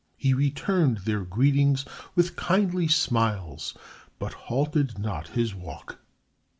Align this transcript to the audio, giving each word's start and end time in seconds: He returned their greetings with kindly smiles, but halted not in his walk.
He 0.17 0.33
returned 0.33 1.01
their 1.05 1.19
greetings 1.23 1.85
with 2.15 2.35
kindly 2.35 2.87
smiles, 2.87 3.77
but 4.17 4.33
halted 4.33 4.97
not 4.97 5.27
in 5.29 5.33
his 5.35 5.53
walk. 5.53 5.99